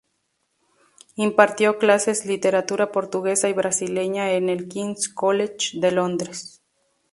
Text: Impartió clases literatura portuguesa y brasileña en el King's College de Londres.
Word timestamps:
Impartió 1.13 1.77
clases 1.77 2.25
literatura 2.25 2.91
portuguesa 2.91 3.49
y 3.49 3.53
brasileña 3.53 4.31
en 4.31 4.49
el 4.49 4.67
King's 4.67 5.07
College 5.09 5.77
de 5.79 5.91
Londres. 5.91 6.63